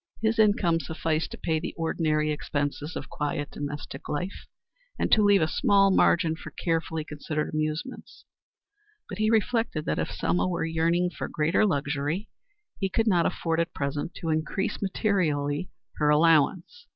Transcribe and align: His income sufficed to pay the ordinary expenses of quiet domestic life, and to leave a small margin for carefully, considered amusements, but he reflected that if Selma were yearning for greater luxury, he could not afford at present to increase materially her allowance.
His 0.19 0.39
income 0.39 0.79
sufficed 0.79 1.29
to 1.29 1.37
pay 1.37 1.59
the 1.59 1.75
ordinary 1.77 2.31
expenses 2.31 2.95
of 2.95 3.07
quiet 3.07 3.51
domestic 3.51 4.09
life, 4.09 4.47
and 4.97 5.11
to 5.11 5.21
leave 5.21 5.43
a 5.43 5.47
small 5.47 5.91
margin 5.91 6.35
for 6.35 6.49
carefully, 6.49 7.05
considered 7.05 7.53
amusements, 7.53 8.25
but 9.07 9.19
he 9.19 9.29
reflected 9.29 9.85
that 9.85 9.99
if 9.99 10.09
Selma 10.09 10.47
were 10.47 10.65
yearning 10.65 11.11
for 11.11 11.27
greater 11.27 11.67
luxury, 11.67 12.27
he 12.79 12.89
could 12.89 13.05
not 13.05 13.27
afford 13.27 13.59
at 13.59 13.75
present 13.75 14.15
to 14.15 14.29
increase 14.29 14.81
materially 14.81 15.69
her 15.97 16.09
allowance. 16.09 16.87